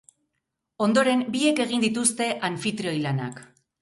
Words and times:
Ondoren, 0.85 1.21
biek 1.35 1.61
egin 1.65 1.85
dituzte 1.85 2.31
anfitrioi 2.51 2.97
lanak. 3.05 3.45